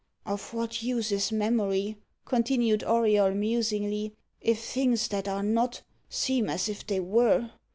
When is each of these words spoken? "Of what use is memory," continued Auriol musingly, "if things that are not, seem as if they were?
"Of 0.25 0.51
what 0.55 0.81
use 0.81 1.11
is 1.11 1.31
memory," 1.31 1.95
continued 2.25 2.83
Auriol 2.83 3.35
musingly, 3.35 4.15
"if 4.39 4.59
things 4.63 5.07
that 5.09 5.27
are 5.27 5.43
not, 5.43 5.83
seem 6.09 6.49
as 6.49 6.67
if 6.67 6.87
they 6.87 6.99
were? 6.99 7.51